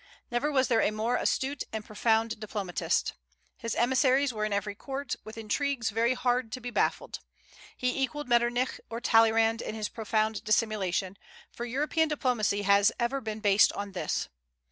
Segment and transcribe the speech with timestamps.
[0.31, 3.13] Never was there a more astute and profound diplomatist.
[3.55, 7.19] His emissaries were in every court, with intrigues very hard to be baffled.
[7.77, 11.17] He equalled Metternich or Talleyrand in his profound dissimulation,
[11.51, 14.27] for European diplomacy has ever been based on this.